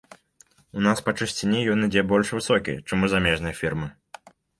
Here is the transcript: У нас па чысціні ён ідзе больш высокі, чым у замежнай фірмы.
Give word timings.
У 0.77 0.85
нас 0.85 1.01
па 1.09 1.13
чысціні 1.19 1.59
ён 1.73 1.85
ідзе 1.87 2.03
больш 2.11 2.31
высокі, 2.37 2.73
чым 2.87 3.05
у 3.09 3.11
замежнай 3.15 3.55
фірмы. 3.61 3.87